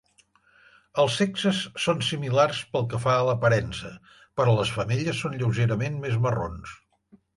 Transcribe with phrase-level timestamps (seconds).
[1.01, 3.91] Els sexes són similars pel que fa a l'aparença
[4.41, 6.73] però les femelles són lleugerament més marrons.